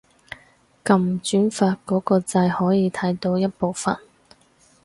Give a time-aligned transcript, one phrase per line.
[0.83, 3.95] 撳轉發嗰個掣可以睇到一部分